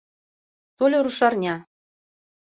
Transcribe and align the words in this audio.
Тольо 0.77 0.97
рушарня. 1.05 1.55